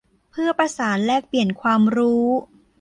[0.31, 2.25] เพื่อประสานแลกเปลี่ยนความรู้